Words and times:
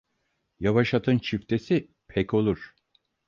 Yavaş 0.59 0.93
atın 0.93 1.19
çiftesi 1.19 1.91
pek 2.07 2.33
olur. 2.33 2.73